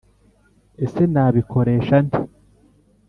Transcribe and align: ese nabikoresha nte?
ese 0.85 1.01
nabikoresha 1.13 1.95
nte? 2.05 2.21